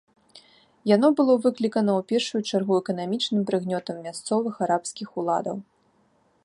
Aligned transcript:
Яно 0.95 1.07
было 1.19 1.33
выклікана 1.43 1.91
ў 1.99 2.07
першую 2.13 2.41
чаргу 2.49 2.73
эканамічным 2.85 3.41
прыгнётам 3.49 3.95
мясцовых 4.09 4.53
арабскіх 4.69 5.07
уладаў. 5.25 5.57